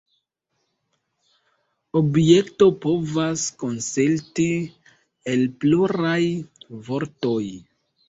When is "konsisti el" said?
3.67-5.49